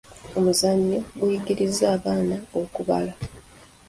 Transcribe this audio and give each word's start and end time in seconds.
Omuzannyo 0.37 0.99
oguyigiriza 1.21 1.85
abaana 1.95 2.35
okubala. 2.59 3.13